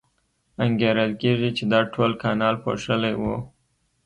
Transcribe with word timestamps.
انګېرل 0.65 1.11
کېږي 1.21 1.49
چې 1.57 1.63
دا 1.71 1.79
ټول 1.93 2.11
کانال 2.23 2.55
پوښلی 2.63 3.13
و. 3.19 3.23